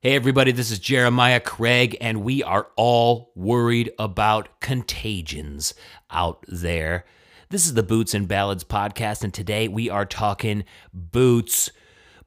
Hey, 0.00 0.14
everybody, 0.14 0.52
this 0.52 0.70
is 0.70 0.78
Jeremiah 0.78 1.40
Craig, 1.40 1.96
and 2.02 2.22
we 2.22 2.42
are 2.42 2.68
all 2.76 3.32
worried 3.34 3.90
about 3.98 4.60
contagions 4.60 5.72
out 6.10 6.44
there. 6.46 7.06
This 7.48 7.64
is 7.64 7.72
the 7.72 7.82
Boots 7.82 8.12
and 8.12 8.28
Ballads 8.28 8.62
podcast, 8.62 9.24
and 9.24 9.32
today 9.32 9.68
we 9.68 9.88
are 9.88 10.04
talking 10.04 10.64
boots, 10.92 11.70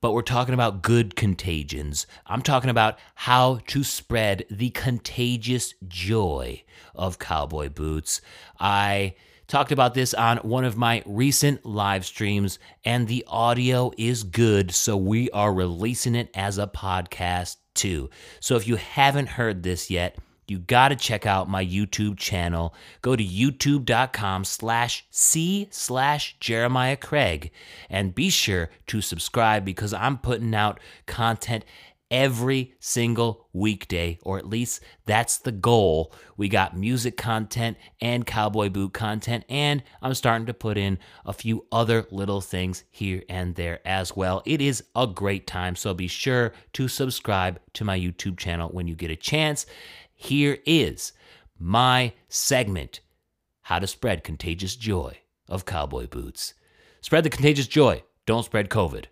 but 0.02 0.14
we're 0.14 0.24
talking 0.24 0.56
about 0.56 0.82
good 0.82 1.16
contagions. 1.16 2.08
I'm 2.26 2.42
talking 2.42 2.72
about 2.72 2.98
how 3.14 3.60
to 3.68 3.84
spread 3.84 4.46
the 4.50 4.72
contagious 4.72 5.76
joy 5.88 6.64
of 6.96 7.20
cowboy 7.20 7.70
boots. 7.70 8.20
I 8.60 9.14
talked 9.50 9.72
about 9.72 9.96
this 9.96 10.14
on 10.14 10.38
one 10.38 10.64
of 10.64 10.78
my 10.78 11.02
recent 11.06 11.66
live 11.66 12.06
streams, 12.06 12.60
and 12.86 13.08
the 13.08 13.26
audio 13.28 13.92
is 13.98 14.24
good, 14.24 14.72
so 14.72 14.96
we 14.96 15.30
are 15.32 15.52
releasing 15.52 16.16
it 16.16 16.30
as 16.36 16.58
a 16.58 16.68
podcast 16.68 17.58
too. 17.74 18.10
So 18.40 18.56
if 18.56 18.68
you 18.68 18.76
haven't 18.76 19.30
heard 19.30 19.64
this 19.64 19.90
yet, 19.90 20.18
you 20.48 20.60
got 20.60 20.90
to 20.90 20.96
check 20.96 21.26
out 21.26 21.50
my 21.50 21.66
YouTube 21.66 22.18
channel. 22.18 22.74
Go 23.02 23.16
to 23.16 23.24
youtube.com 23.24 24.46
slash 24.46 25.06
C 25.10 25.68
slash 25.70 26.36
Jeremiah 26.40 26.96
Craig 26.96 27.52
and 27.90 28.16
be 28.16 28.30
sure 28.30 28.70
to 28.88 29.02
subscribe 29.02 29.64
because 29.64 29.94
I'm 29.94 30.18
putting 30.18 30.56
out 30.56 30.80
content 31.06 31.66
every 32.12 32.74
single 32.80 33.48
weekday, 33.54 34.18
or 34.24 34.38
at 34.38 34.48
least 34.48 34.82
that's 35.06 35.38
the 35.38 35.52
goal. 35.52 36.14
We 36.38 36.50
got 36.50 36.78
music 36.78 37.18
content 37.18 37.78
and 38.02 38.26
cowboy 38.26 38.70
boot 38.70 38.94
content, 38.94 39.46
and 39.50 39.84
I'm 40.02 40.14
starting 40.14 40.48
to 40.48 40.54
put 40.54 40.78
in 40.78 41.00
a 41.26 41.34
few 41.34 41.66
other 41.72 42.08
little 42.12 42.42
things 42.42 42.84
here 42.90 43.24
and 43.30 43.56
there 43.56 43.80
as 43.86 44.16
well. 44.16 44.42
It 44.46 44.62
is 44.62 44.84
a 44.96 45.08
great 45.08 45.48
time, 45.48 45.76
so 45.76 45.94
be 45.94 46.08
sure 46.08 46.54
to 46.74 46.88
subscribe 46.88 47.60
to 47.74 47.84
my 47.84 48.00
YouTube 48.00 48.38
channel 48.38 48.70
when 48.70 48.88
you 48.88 48.96
get 48.96 49.12
a 49.12 49.16
chance. 49.16 49.66
Here 50.16 50.58
is 50.66 51.14
my 51.58 52.14
segment 52.28 53.02
How 53.62 53.80
to 53.80 53.88
Spread 53.88 54.24
Contagious 54.24 54.76
Joy 54.76 55.20
of 55.48 55.66
Cowboy 55.66 56.08
Boots. 56.08 56.54
Spread 57.02 57.24
the 57.24 57.30
contagious 57.30 57.68
joy, 57.68 58.04
don't 58.26 58.44
spread 58.44 58.70
COVID. 58.70 59.06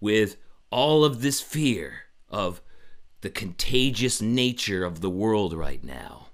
With 0.00 0.36
all 0.70 1.04
of 1.04 1.22
this 1.22 1.40
fear 1.40 2.02
of 2.28 2.60
the 3.20 3.30
contagious 3.30 4.20
nature 4.20 4.84
of 4.84 5.00
the 5.00 5.10
world 5.10 5.52
right 5.52 5.82
now. 5.82 6.28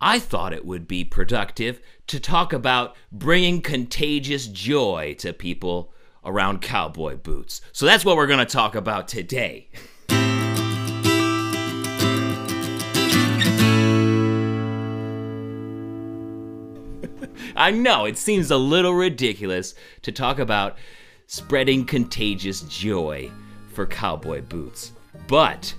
I 0.00 0.18
thought 0.18 0.54
it 0.54 0.64
would 0.64 0.88
be 0.88 1.04
productive 1.04 1.82
to 2.06 2.18
talk 2.18 2.54
about 2.54 2.96
bringing 3.12 3.60
contagious 3.60 4.46
joy 4.46 5.14
to 5.18 5.34
people 5.34 5.92
around 6.24 6.62
cowboy 6.62 7.16
boots. 7.16 7.60
So 7.72 7.84
that's 7.84 8.04
what 8.04 8.16
we're 8.16 8.26
going 8.26 8.38
to 8.38 8.46
talk 8.46 8.74
about 8.74 9.08
today. 9.08 9.68
I 17.56 17.70
know 17.70 18.06
it 18.06 18.16
seems 18.16 18.50
a 18.50 18.56
little 18.56 18.94
ridiculous 18.94 19.74
to 20.02 20.12
talk 20.12 20.38
about 20.38 20.78
spreading 21.30 21.84
contagious 21.84 22.62
joy 22.62 23.30
for 23.72 23.86
cowboy 23.86 24.42
boots. 24.42 24.90
But 25.28 25.72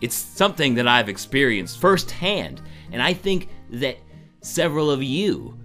it's 0.00 0.16
something 0.16 0.74
that 0.74 0.88
I've 0.88 1.08
experienced 1.08 1.80
firsthand, 1.80 2.60
and 2.90 3.00
I 3.00 3.12
think 3.12 3.48
that 3.70 3.98
several 4.40 4.90
of 4.90 5.00
you 5.00 5.56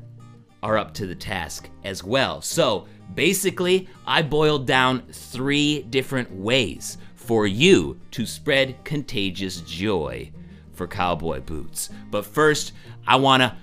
are 0.62 0.78
up 0.78 0.94
to 0.94 1.08
the 1.08 1.16
task 1.16 1.67
as 1.84 2.03
well. 2.03 2.44
So 2.44 2.86
basically, 3.16 3.90
I 4.06 4.22
boiled 4.22 4.67
down 4.67 5.02
three 5.12 5.81
different 5.81 6.31
ways 6.31 7.00
for 7.16 7.47
you 7.47 8.00
to 8.12 8.28
spread 8.28 8.84
contagious 8.84 9.62
joy 9.62 10.31
for 10.73 10.86
cowboy 10.86 11.42
boots. 11.42 11.90
But 12.12 12.28
first, 12.28 12.73
I 13.08 13.16
want 13.16 13.42
to 13.42 13.56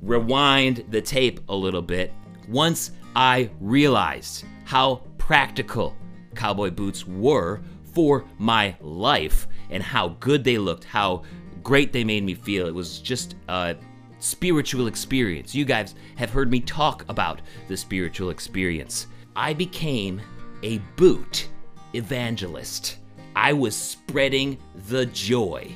rewind 0.00 0.86
the 0.88 1.02
tape 1.02 1.40
a 1.50 1.54
little 1.54 1.82
bit. 1.82 2.14
Once 2.48 2.92
I 3.14 3.50
realized 3.60 4.46
how 4.64 5.02
practical 5.28 5.94
cowboy 6.34 6.70
boots 6.70 7.06
were 7.06 7.60
for 7.92 8.24
my 8.38 8.74
life 8.80 9.46
and 9.68 9.82
how 9.82 10.08
good 10.20 10.42
they 10.42 10.56
looked, 10.56 10.84
how 10.84 11.22
great 11.62 11.92
they 11.92 12.02
made 12.02 12.24
me 12.24 12.32
feel. 12.32 12.66
It 12.66 12.74
was 12.74 12.98
just 12.98 13.34
a 13.46 13.76
spiritual 14.20 14.86
experience. 14.86 15.54
You 15.54 15.66
guys 15.66 15.94
have 16.16 16.30
heard 16.30 16.50
me 16.50 16.60
talk 16.60 17.04
about 17.10 17.42
the 17.66 17.76
spiritual 17.76 18.30
experience. 18.30 19.06
I 19.36 19.52
became 19.52 20.22
a 20.62 20.78
boot 20.96 21.50
evangelist. 21.92 22.96
I 23.36 23.52
was 23.52 23.76
spreading 23.76 24.56
the 24.86 25.04
joy 25.04 25.70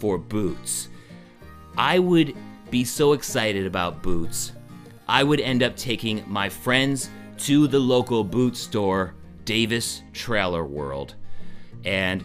for 0.00 0.18
boots. 0.18 0.88
I 1.78 2.00
would 2.00 2.34
be 2.72 2.82
so 2.82 3.12
excited 3.12 3.64
about 3.64 4.02
boots. 4.02 4.50
I 5.06 5.22
would 5.22 5.38
end 5.38 5.62
up 5.62 5.76
taking 5.76 6.24
my 6.26 6.48
friends 6.48 7.10
to 7.42 7.66
the 7.66 7.78
local 7.78 8.22
boot 8.22 8.56
store, 8.56 9.14
Davis 9.44 10.04
Trailer 10.12 10.64
World, 10.64 11.16
and 11.84 12.24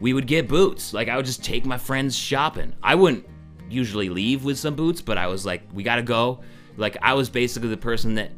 we 0.00 0.12
would 0.12 0.26
get 0.26 0.48
boots. 0.48 0.92
Like 0.92 1.08
I 1.08 1.16
would 1.16 1.24
just 1.24 1.42
take 1.42 1.64
my 1.64 1.78
friends 1.78 2.14
shopping. 2.14 2.74
I 2.82 2.94
wouldn't 2.94 3.26
usually 3.70 4.10
leave 4.10 4.44
with 4.44 4.58
some 4.58 4.74
boots, 4.74 5.00
but 5.00 5.16
I 5.16 5.28
was 5.28 5.46
like, 5.46 5.62
we 5.72 5.82
gotta 5.82 6.02
go. 6.02 6.40
Like 6.76 6.98
I 7.00 7.14
was 7.14 7.30
basically 7.30 7.70
the 7.70 7.78
person 7.78 8.14
that 8.16 8.32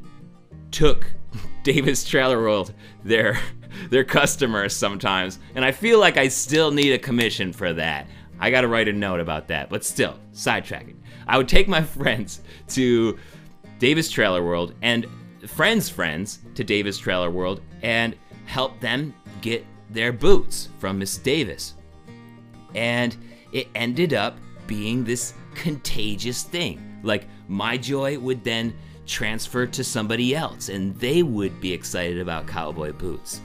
took 0.70 1.10
Davis 1.64 2.04
Trailer 2.04 2.40
World 2.40 2.72
their 3.02 3.40
their 3.90 4.04
customers 4.04 4.74
sometimes, 4.74 5.40
and 5.56 5.64
I 5.64 5.72
feel 5.72 5.98
like 5.98 6.16
I 6.16 6.28
still 6.28 6.70
need 6.70 6.92
a 6.92 6.98
commission 6.98 7.52
for 7.52 7.72
that. 7.72 8.06
I 8.38 8.52
gotta 8.52 8.68
write 8.68 8.86
a 8.86 8.92
note 8.92 9.18
about 9.18 9.48
that, 9.48 9.68
but 9.68 9.84
still, 9.84 10.18
sidetracking. 10.32 10.96
I 11.26 11.36
would 11.36 11.48
take 11.48 11.66
my 11.66 11.82
friends 11.98 12.42
to 12.68 13.18
Davis 13.80 14.08
Trailer 14.08 14.44
World 14.44 14.74
and 14.82 15.06
friends' 15.46 15.88
friends 15.88 16.40
to 16.54 16.64
Davis 16.64 16.98
Trailer 16.98 17.30
World 17.30 17.60
and 17.82 18.16
help 18.46 18.78
them 18.80 19.14
get 19.40 19.64
their 19.88 20.12
boots 20.12 20.68
from 20.78 20.98
Miss 20.98 21.16
Davis. 21.16 21.74
And 22.74 23.16
it 23.52 23.68
ended 23.74 24.14
up 24.14 24.38
being 24.66 25.04
this 25.04 25.34
contagious 25.54 26.42
thing. 26.42 27.00
Like 27.02 27.26
my 27.48 27.76
joy 27.76 28.18
would 28.18 28.44
then 28.44 28.74
transfer 29.06 29.66
to 29.66 29.82
somebody 29.82 30.34
else 30.34 30.68
and 30.68 30.94
they 30.96 31.22
would 31.22 31.60
be 31.60 31.72
excited 31.72 32.20
about 32.20 32.46
cowboy 32.46 32.92
boots. 32.92 33.40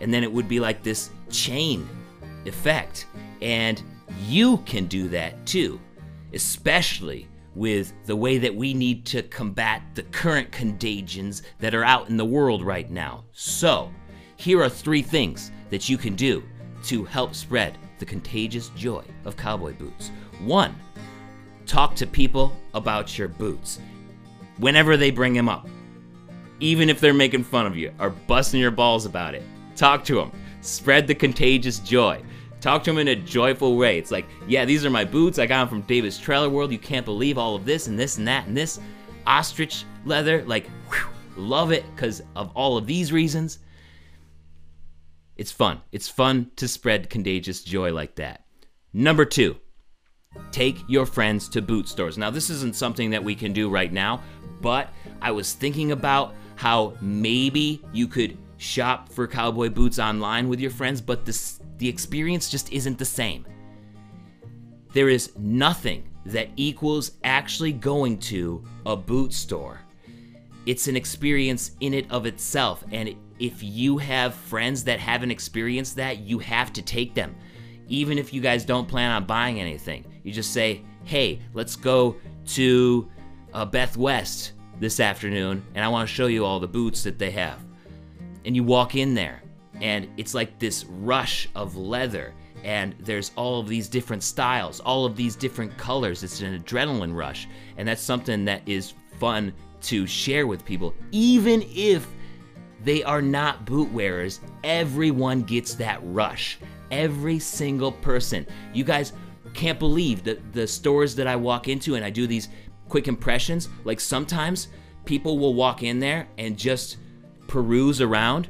And 0.00 0.14
then 0.14 0.22
it 0.22 0.32
would 0.32 0.48
be 0.48 0.60
like 0.60 0.82
this 0.82 1.10
chain 1.30 1.88
effect. 2.46 3.06
And 3.42 3.82
you 4.26 4.58
can 4.58 4.86
do 4.86 5.08
that 5.08 5.44
too, 5.46 5.80
especially 6.32 7.27
with 7.58 7.92
the 8.06 8.14
way 8.14 8.38
that 8.38 8.54
we 8.54 8.72
need 8.72 9.04
to 9.04 9.22
combat 9.24 9.82
the 9.94 10.04
current 10.04 10.50
contagions 10.52 11.42
that 11.58 11.74
are 11.74 11.84
out 11.84 12.08
in 12.08 12.16
the 12.16 12.24
world 12.24 12.62
right 12.62 12.88
now. 12.88 13.24
So, 13.32 13.92
here 14.36 14.62
are 14.62 14.68
three 14.68 15.02
things 15.02 15.50
that 15.70 15.88
you 15.88 15.98
can 15.98 16.14
do 16.14 16.44
to 16.84 17.04
help 17.04 17.34
spread 17.34 17.76
the 17.98 18.06
contagious 18.06 18.68
joy 18.70 19.02
of 19.24 19.36
cowboy 19.36 19.74
boots. 19.74 20.12
One, 20.44 20.72
talk 21.66 21.96
to 21.96 22.06
people 22.06 22.56
about 22.74 23.18
your 23.18 23.26
boots 23.26 23.80
whenever 24.58 24.96
they 24.96 25.10
bring 25.10 25.34
them 25.34 25.48
up. 25.48 25.68
Even 26.60 26.88
if 26.88 27.00
they're 27.00 27.12
making 27.12 27.42
fun 27.42 27.66
of 27.66 27.76
you 27.76 27.92
or 27.98 28.10
busting 28.10 28.60
your 28.60 28.70
balls 28.70 29.04
about 29.04 29.34
it, 29.34 29.42
talk 29.74 30.04
to 30.04 30.14
them. 30.14 30.30
Spread 30.60 31.08
the 31.08 31.14
contagious 31.14 31.80
joy. 31.80 32.22
Talk 32.60 32.82
to 32.84 32.90
them 32.90 32.98
in 32.98 33.08
a 33.08 33.16
joyful 33.16 33.76
way. 33.76 33.98
It's 33.98 34.10
like, 34.10 34.26
yeah, 34.48 34.64
these 34.64 34.84
are 34.84 34.90
my 34.90 35.04
boots. 35.04 35.38
I 35.38 35.46
got 35.46 35.60
them 35.60 35.68
from 35.68 35.82
Davis 35.82 36.18
Trailer 36.18 36.50
World. 36.50 36.72
You 36.72 36.78
can't 36.78 37.04
believe 37.04 37.38
all 37.38 37.54
of 37.54 37.64
this 37.64 37.86
and 37.86 37.98
this 37.98 38.18
and 38.18 38.26
that 38.26 38.46
and 38.46 38.56
this. 38.56 38.80
Ostrich 39.26 39.84
leather, 40.04 40.42
like, 40.44 40.66
whew, 40.90 41.08
love 41.36 41.70
it 41.70 41.84
because 41.94 42.22
of 42.34 42.50
all 42.54 42.76
of 42.76 42.86
these 42.86 43.12
reasons. 43.12 43.60
It's 45.36 45.52
fun. 45.52 45.80
It's 45.92 46.08
fun 46.08 46.50
to 46.56 46.66
spread 46.66 47.08
contagious 47.08 47.62
joy 47.62 47.92
like 47.92 48.16
that. 48.16 48.44
Number 48.92 49.24
two, 49.24 49.56
take 50.50 50.78
your 50.88 51.06
friends 51.06 51.48
to 51.50 51.62
boot 51.62 51.88
stores. 51.88 52.18
Now, 52.18 52.30
this 52.30 52.50
isn't 52.50 52.74
something 52.74 53.10
that 53.10 53.22
we 53.22 53.36
can 53.36 53.52
do 53.52 53.70
right 53.70 53.92
now, 53.92 54.20
but 54.60 54.88
I 55.22 55.30
was 55.30 55.52
thinking 55.52 55.92
about 55.92 56.34
how 56.56 56.94
maybe 57.00 57.80
you 57.92 58.08
could 58.08 58.36
shop 58.56 59.08
for 59.10 59.28
cowboy 59.28 59.68
boots 59.68 60.00
online 60.00 60.48
with 60.48 60.58
your 60.58 60.72
friends, 60.72 61.00
but 61.00 61.24
this, 61.24 61.57
the 61.78 61.88
experience 61.88 62.50
just 62.50 62.72
isn't 62.72 62.98
the 62.98 63.04
same. 63.04 63.46
There 64.92 65.08
is 65.08 65.32
nothing 65.38 66.08
that 66.26 66.48
equals 66.56 67.12
actually 67.24 67.72
going 67.72 68.18
to 68.18 68.64
a 68.84 68.96
boot 68.96 69.32
store. 69.32 69.80
It's 70.66 70.88
an 70.88 70.96
experience 70.96 71.72
in 71.80 71.94
it 71.94 72.10
of 72.10 72.26
itself, 72.26 72.84
and 72.92 73.14
if 73.38 73.62
you 73.62 73.96
have 73.98 74.34
friends 74.34 74.84
that 74.84 74.98
haven't 74.98 75.30
experienced 75.30 75.96
that, 75.96 76.18
you 76.18 76.38
have 76.40 76.72
to 76.74 76.82
take 76.82 77.14
them. 77.14 77.34
Even 77.86 78.18
if 78.18 78.34
you 78.34 78.40
guys 78.40 78.64
don't 78.64 78.88
plan 78.88 79.10
on 79.10 79.24
buying 79.24 79.60
anything, 79.60 80.04
you 80.24 80.32
just 80.32 80.52
say, 80.52 80.82
hey, 81.04 81.38
let's 81.54 81.76
go 81.76 82.16
to 82.48 83.08
uh, 83.54 83.64
Beth 83.64 83.96
West 83.96 84.52
this 84.78 85.00
afternoon, 85.00 85.64
and 85.74 85.84
I 85.84 85.88
want 85.88 86.08
to 86.08 86.14
show 86.14 86.26
you 86.26 86.44
all 86.44 86.60
the 86.60 86.68
boots 86.68 87.02
that 87.04 87.18
they 87.18 87.30
have. 87.30 87.64
And 88.44 88.54
you 88.54 88.62
walk 88.62 88.94
in 88.94 89.14
there, 89.14 89.42
and 89.80 90.08
it's 90.16 90.34
like 90.34 90.58
this 90.58 90.84
rush 90.84 91.48
of 91.54 91.76
leather 91.76 92.34
and 92.64 92.94
there's 93.00 93.30
all 93.36 93.60
of 93.60 93.68
these 93.68 93.88
different 93.88 94.22
styles, 94.22 94.80
all 94.80 95.04
of 95.04 95.16
these 95.16 95.36
different 95.36 95.76
colors. 95.76 96.22
It's 96.22 96.40
an 96.40 96.58
adrenaline 96.58 97.14
rush, 97.14 97.48
and 97.76 97.86
that's 97.86 98.02
something 98.02 98.44
that 98.46 98.62
is 98.66 98.94
fun 99.18 99.52
to 99.82 100.06
share 100.06 100.46
with 100.46 100.64
people, 100.64 100.94
even 101.12 101.64
if 101.68 102.06
they 102.82 103.02
are 103.02 103.22
not 103.22 103.64
boot 103.64 103.90
wearers. 103.92 104.40
Everyone 104.64 105.42
gets 105.42 105.74
that 105.74 106.00
rush. 106.02 106.58
Every 106.90 107.38
single 107.38 107.92
person. 107.92 108.46
You 108.72 108.84
guys 108.84 109.12
can't 109.54 109.78
believe 109.78 110.24
that 110.24 110.52
the 110.52 110.66
stores 110.66 111.14
that 111.16 111.26
I 111.26 111.36
walk 111.36 111.68
into 111.68 111.94
and 111.94 112.04
I 112.04 112.10
do 112.10 112.26
these 112.26 112.48
quick 112.88 113.08
impressions. 113.08 113.68
Like 113.84 114.00
sometimes 114.00 114.68
people 115.04 115.38
will 115.38 115.54
walk 115.54 115.82
in 115.82 115.98
there 115.98 116.28
and 116.38 116.56
just 116.56 116.98
peruse 117.46 118.00
around 118.00 118.48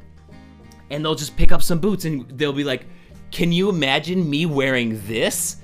and 0.90 1.04
they'll 1.04 1.14
just 1.14 1.36
pick 1.36 1.52
up 1.52 1.62
some 1.62 1.78
boots 1.78 2.04
and 2.04 2.28
they'll 2.38 2.52
be 2.52 2.64
like, 2.64 2.86
Can 3.30 3.52
you 3.52 3.68
imagine 3.68 4.28
me 4.28 4.46
wearing 4.46 5.00
this? 5.06 5.56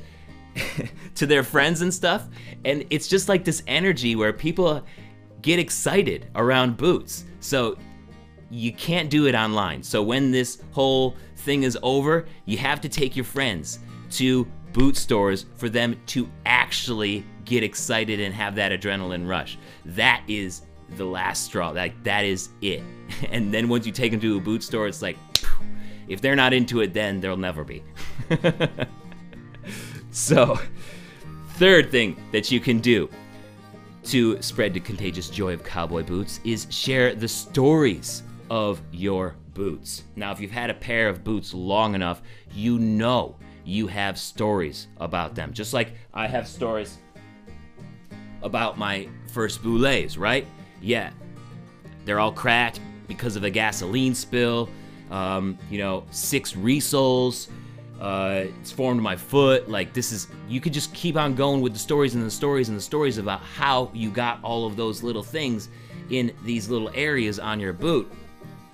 to 1.15 1.27
their 1.27 1.43
friends 1.43 1.81
and 1.81 1.93
stuff. 1.93 2.27
And 2.65 2.85
it's 2.91 3.09
just 3.09 3.29
like 3.29 3.45
this 3.45 3.63
energy 3.67 4.17
where 4.17 4.33
people 4.33 4.85
get 5.43 5.59
excited 5.59 6.31
around 6.35 6.77
boots. 6.77 7.25
So 7.41 7.77
you 8.51 8.73
can't 8.73 9.11
do 9.11 9.27
it 9.27 9.35
online. 9.35 9.83
So 9.83 10.03
when 10.03 10.31
this 10.31 10.63
whole 10.73 11.17
thing 11.39 11.65
is 11.65 11.79
over, 11.83 12.27
you 12.47 12.57
have 12.59 12.81
to 12.83 12.89
take 12.89 13.17
your 13.17 13.25
friends 13.25 13.81
to 14.13 14.47
boot 14.73 14.97
stores 14.97 15.47
for 15.57 15.69
them 15.69 15.97
to 16.07 16.29
actually 16.47 17.25
get 17.45 17.63
excited 17.63 18.21
and 18.21 18.35
have 18.35 18.55
that 18.57 18.73
adrenaline 18.73 19.29
rush. 19.29 19.59
That 19.85 20.23
is 20.27 20.63
the 20.91 21.05
last 21.05 21.45
straw. 21.45 21.71
Like 21.71 22.03
that 22.05 22.25
is 22.25 22.51
it. 22.61 22.83
And 23.31 23.53
then 23.53 23.69
once 23.69 23.87
you 23.87 23.93
take 23.93 24.13
them 24.13 24.21
to 24.21 24.39
a 24.39 24.41
boot 24.41 24.63
store, 24.63 24.89
it's 24.89 25.03
like 25.03 25.17
if 26.09 26.21
they're 26.21 26.37
not 26.37 26.53
into 26.53 26.81
it 26.81 26.93
then 26.95 27.21
they'll 27.21 27.37
never 27.37 27.65
be. 27.65 27.83
so, 30.11 30.59
third 31.51 31.91
thing 31.91 32.17
that 32.33 32.51
you 32.51 32.61
can 32.61 32.79
do 32.81 33.09
to 34.05 34.41
spread 34.43 34.75
the 34.75 34.81
contagious 34.81 35.29
joy 35.31 35.53
of 35.55 35.65
cowboy 35.65 36.03
boots 36.03 36.41
is 36.45 36.67
share 36.71 37.15
the 37.15 37.29
stories 37.29 38.23
of 38.51 38.81
your 38.93 39.37
boots. 39.55 40.05
Now, 40.17 40.33
if 40.33 40.41
you've 40.41 40.51
had 40.51 40.71
a 40.71 40.75
pair 40.75 41.09
of 41.09 41.25
boots 41.25 41.55
long 41.55 41.95
enough, 41.95 42.23
you 42.53 42.79
know 42.79 43.37
you 43.65 43.87
have 43.87 44.19
stories 44.19 44.89
about 44.99 45.35
them. 45.35 45.53
Just 45.53 45.73
like 45.73 45.95
I 46.13 46.27
have 46.27 46.47
stories 46.47 46.99
about 48.43 48.77
my 48.79 49.09
first 49.33 49.63
boulets, 49.63 50.17
right? 50.19 50.47
Yeah, 50.85 51.11
they're 52.05 52.21
all 52.21 52.33
cracked 52.33 52.81
because 53.09 53.37
of 53.37 53.45
a 53.45 53.51
gasoline 53.51 54.15
spill. 54.15 54.69
Um, 55.11 55.59
you 55.71 55.79
know, 55.79 56.05
six 56.11 56.53
resoles. 56.53 57.49
Uh, 58.01 58.45
it's 58.61 58.71
formed 58.71 59.01
my 59.01 59.17
foot. 59.17 59.69
Like 59.69 59.95
this 59.95 60.13
is, 60.13 60.29
you 60.49 60.61
could 60.61 60.73
just 60.73 60.93
keep 60.93 61.17
on 61.17 61.35
going 61.35 61.61
with 61.63 61.73
the 61.73 61.79
stories 61.79 62.15
and 62.15 62.25
the 62.25 62.31
stories 62.31 62.69
and 62.69 62.77
the 62.77 62.83
stories 62.83 63.19
about 63.19 63.41
how 63.41 63.91
you 63.95 64.11
got 64.11 64.43
all 64.43 64.67
of 64.67 64.77
those 64.77 65.03
little 65.03 65.23
things 65.23 65.69
in 66.11 66.35
these 66.45 66.69
little 66.69 66.91
areas 66.95 67.39
on 67.39 67.61
your 67.61 67.73
boot. 67.73 68.11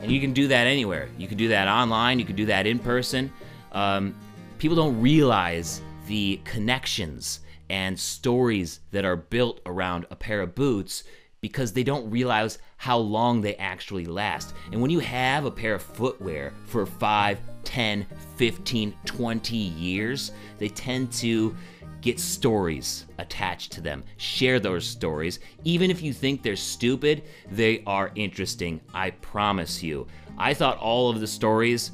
And 0.01 0.11
you 0.11 0.21
can 0.21 0.33
do 0.33 0.49
that 0.49 0.67
anywhere. 0.67 1.09
You 1.17 1.29
can 1.29 1.37
do 1.37 1.49
that 1.49 1.69
online. 1.69 2.19
You 2.19 2.25
can 2.25 2.37
do 2.37 2.47
that 2.47 2.67
in 2.67 2.79
person. 2.79 3.31
Um, 3.73 4.17
people 4.59 4.77
don't 4.77 5.01
realize 5.01 5.81
the 6.06 6.41
connections 6.45 7.41
and 7.69 7.97
stories 7.99 8.81
that 8.91 9.05
are 9.05 9.17
built 9.17 9.61
around 9.65 10.06
a 10.11 10.17
pair 10.17 10.41
of 10.41 10.56
boots 10.56 11.05
because 11.41 11.73
they 11.73 11.83
don't 11.83 12.11
realize 12.11 12.59
how 12.77 12.99
long 12.99 13.41
they 13.41 13.57
actually 13.57 14.05
last. 14.05 14.55
And 14.73 14.81
when 14.81 14.91
you 14.91 14.99
have 15.01 15.45
a 15.45 15.51
pair 15.51 15.75
of 15.75 15.83
footwear 15.83 16.53
for 16.67 16.85
5, 16.85 17.39
10, 17.65 18.07
15, 18.37 18.95
20 19.05 19.57
years, 19.57 20.33
they 20.59 20.69
tend 20.69 21.13
to 21.13 21.57
get 22.01 22.19
stories 22.19 23.07
attached 23.19 23.73
to 23.73 23.81
them. 23.81 24.03
Share 24.17 24.59
those 24.59 24.87
stories. 24.87 25.41
Even 25.65 25.91
if 25.91 26.03
you 26.03 26.13
think 26.13 26.43
they're 26.43 26.57
stupid, 26.57 27.25
they 27.51 27.83
are 27.87 28.11
interesting. 28.15 28.81
I 28.95 29.11
promise 29.11 29.83
you. 29.83 30.07
I 30.39 30.55
thought 30.55 30.79
all 30.79 31.11
of 31.11 31.21
the 31.21 31.27
stories 31.27 31.93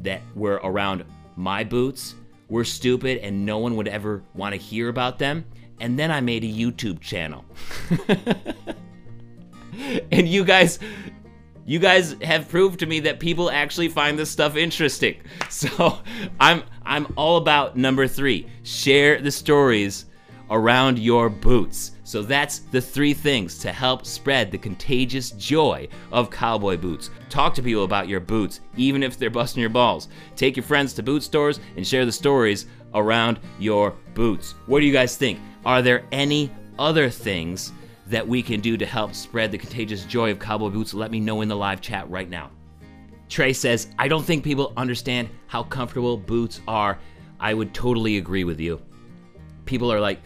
that 0.00 0.22
were 0.34 0.60
around 0.64 1.04
my 1.36 1.64
boots 1.64 2.14
were 2.48 2.64
stupid 2.64 3.18
and 3.18 3.46
no 3.46 3.58
one 3.58 3.76
would 3.76 3.88
ever 3.88 4.22
want 4.34 4.54
to 4.54 4.60
hear 4.60 4.88
about 4.88 5.18
them. 5.18 5.44
And 5.80 5.98
then 5.98 6.10
I 6.10 6.20
made 6.20 6.44
a 6.44 6.46
YouTube 6.46 7.00
channel. 7.00 7.44
and 10.12 10.28
you 10.28 10.44
guys 10.44 10.78
you 11.64 11.78
guys 11.78 12.16
have 12.22 12.48
proved 12.48 12.80
to 12.80 12.86
me 12.86 13.00
that 13.00 13.20
people 13.20 13.50
actually 13.50 13.88
find 13.88 14.18
this 14.18 14.30
stuff 14.30 14.56
interesting. 14.56 15.16
So, 15.48 15.98
I'm 16.40 16.62
I'm 16.84 17.12
all 17.16 17.36
about 17.36 17.76
number 17.76 18.08
3. 18.08 18.46
Share 18.62 19.20
the 19.20 19.30
stories 19.30 20.06
around 20.50 20.98
your 20.98 21.28
boots. 21.28 21.92
So 22.04 22.22
that's 22.22 22.58
the 22.58 22.80
three 22.80 23.14
things 23.14 23.58
to 23.60 23.72
help 23.72 24.04
spread 24.04 24.50
the 24.50 24.58
contagious 24.58 25.30
joy 25.32 25.88
of 26.10 26.30
cowboy 26.30 26.76
boots. 26.76 27.10
Talk 27.30 27.54
to 27.54 27.62
people 27.62 27.84
about 27.84 28.08
your 28.08 28.20
boots, 28.20 28.60
even 28.76 29.02
if 29.02 29.18
they're 29.18 29.30
busting 29.30 29.62
your 29.62 29.70
balls. 29.70 30.08
Take 30.36 30.56
your 30.56 30.64
friends 30.64 30.92
to 30.94 31.02
boot 31.02 31.22
stores 31.22 31.58
and 31.76 31.86
share 31.86 32.04
the 32.04 32.12
stories 32.12 32.66
around 32.92 33.40
your 33.58 33.94
boots. 34.14 34.54
What 34.66 34.80
do 34.80 34.86
you 34.86 34.92
guys 34.92 35.16
think? 35.16 35.38
Are 35.64 35.80
there 35.80 36.04
any 36.12 36.50
other 36.78 37.08
things 37.08 37.72
that 38.06 38.26
we 38.26 38.42
can 38.42 38.60
do 38.60 38.76
to 38.76 38.86
help 38.86 39.14
spread 39.14 39.52
the 39.52 39.58
contagious 39.58 40.04
joy 40.04 40.30
of 40.30 40.38
cowboy 40.38 40.70
boots? 40.70 40.94
Let 40.94 41.10
me 41.10 41.20
know 41.20 41.40
in 41.40 41.48
the 41.48 41.56
live 41.56 41.80
chat 41.80 42.08
right 42.10 42.28
now. 42.28 42.50
Trey 43.28 43.52
says, 43.52 43.88
I 43.98 44.08
don't 44.08 44.24
think 44.24 44.44
people 44.44 44.72
understand 44.76 45.28
how 45.46 45.62
comfortable 45.62 46.16
boots 46.16 46.60
are. 46.68 46.98
I 47.40 47.54
would 47.54 47.72
totally 47.72 48.18
agree 48.18 48.44
with 48.44 48.60
you. 48.60 48.80
People 49.64 49.90
are 49.92 50.00
like, 50.00 50.20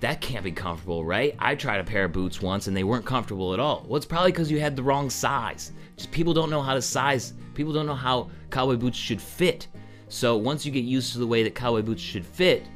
that 0.00 0.20
can't 0.20 0.44
be 0.44 0.52
comfortable, 0.52 1.04
right? 1.04 1.34
I 1.38 1.54
tried 1.54 1.80
a 1.80 1.84
pair 1.84 2.04
of 2.04 2.12
boots 2.12 2.42
once 2.42 2.66
and 2.66 2.76
they 2.76 2.84
weren't 2.84 3.06
comfortable 3.06 3.54
at 3.54 3.60
all. 3.60 3.86
Well, 3.88 3.96
it's 3.96 4.04
probably 4.04 4.32
because 4.32 4.50
you 4.50 4.60
had 4.60 4.76
the 4.76 4.82
wrong 4.82 5.08
size. 5.08 5.72
Just 5.96 6.10
people 6.10 6.34
don't 6.34 6.50
know 6.50 6.60
how 6.60 6.74
to 6.74 6.82
size, 6.82 7.32
people 7.54 7.72
don't 7.72 7.86
know 7.86 7.94
how 7.94 8.28
cowboy 8.50 8.76
boots 8.76 8.98
should 8.98 9.22
fit. 9.22 9.68
So 10.08 10.36
once 10.36 10.66
you 10.66 10.72
get 10.72 10.84
used 10.84 11.12
to 11.14 11.18
the 11.18 11.26
way 11.26 11.42
that 11.42 11.54
cowboy 11.54 11.80
boots 11.80 12.02
should 12.02 12.26
fit, 12.26 12.66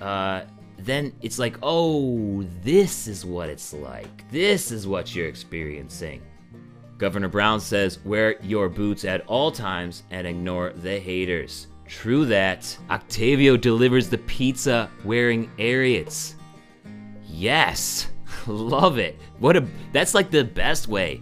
uh, 0.00 0.42
then 0.84 1.12
it's 1.20 1.38
like, 1.38 1.56
oh, 1.62 2.42
this 2.62 3.06
is 3.06 3.24
what 3.24 3.48
it's 3.48 3.72
like. 3.72 4.30
This 4.30 4.70
is 4.70 4.86
what 4.86 5.14
you're 5.14 5.28
experiencing. 5.28 6.22
Governor 6.98 7.28
Brown 7.28 7.60
says, 7.60 7.98
wear 8.04 8.40
your 8.42 8.68
boots 8.68 9.04
at 9.04 9.26
all 9.26 9.50
times 9.50 10.04
and 10.10 10.26
ignore 10.26 10.72
the 10.72 10.98
haters. 10.98 11.66
True 11.86 12.24
that. 12.26 12.76
Octavio 12.90 13.56
delivers 13.56 14.08
the 14.08 14.18
pizza 14.18 14.90
wearing 15.04 15.50
Ariats. 15.58 16.36
Yes, 17.26 18.08
love 18.46 18.98
it. 18.98 19.18
What 19.38 19.56
a 19.56 19.66
that's 19.92 20.14
like 20.14 20.30
the 20.30 20.44
best 20.44 20.88
way 20.88 21.20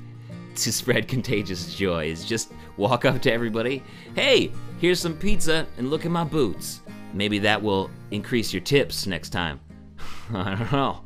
to 0.57 0.73
spread 0.73 1.09
contagious 1.09 1.75
joy 1.75 2.07
is 2.07 2.25
just 2.25 2.52
walk 2.76 3.05
up 3.05 3.21
to 3.23 3.33
everybody, 3.33 3.83
"Hey, 4.14 4.52
here's 4.81 5.00
some 5.00 5.17
pizza 5.17 5.67
and 5.79 5.90
look 5.90 6.05
at 6.05 6.11
my 6.11 6.25
boots." 6.25 6.83
Maybe 7.12 7.38
that 7.40 7.62
will 7.62 7.90
increase 8.11 8.52
your 8.52 8.62
tips 8.62 9.07
next 9.07 9.31
time. 9.31 9.61
I 10.35 10.55
don't 10.55 10.73
know. 10.73 11.05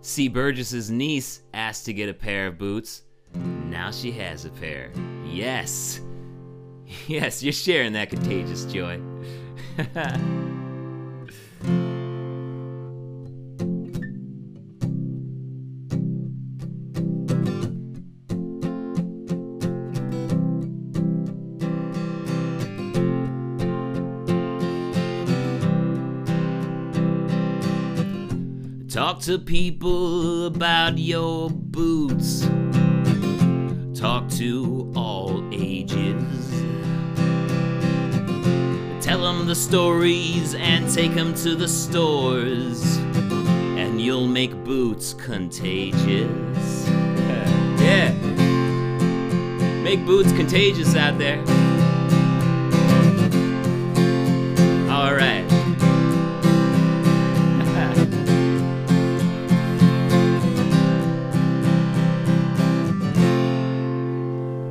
C. 0.00 0.28
Burgess's 0.28 0.90
niece 0.90 1.42
asked 1.54 1.84
to 1.86 1.92
get 1.92 2.08
a 2.08 2.14
pair 2.14 2.46
of 2.46 2.58
boots. 2.58 3.02
Now 3.34 3.90
she 3.90 4.10
has 4.12 4.44
a 4.44 4.50
pair. 4.50 4.90
Yes. 5.24 6.00
Yes, 7.06 7.42
you're 7.42 7.52
sharing 7.52 7.92
that 7.92 8.08
contagious 8.08 8.64
joy. 8.64 8.98
Talk 28.88 29.20
to 29.22 29.38
people 29.38 30.46
about 30.46 30.96
your 30.96 31.50
boots. 31.50 32.48
Talk 33.92 34.30
to 34.30 34.90
all 34.96 35.46
ages. 35.52 36.50
Tell 39.04 39.20
them 39.20 39.46
the 39.46 39.54
stories 39.54 40.54
and 40.54 40.90
take 40.90 41.12
them 41.14 41.34
to 41.34 41.54
the 41.54 41.68
stores. 41.68 42.96
And 43.76 44.00
you'll 44.00 44.26
make 44.26 44.54
boots 44.64 45.12
contagious. 45.12 46.88
yeah. 47.78 48.12
Make 49.82 50.06
boots 50.06 50.32
contagious 50.32 50.96
out 50.96 51.18
there. 51.18 51.57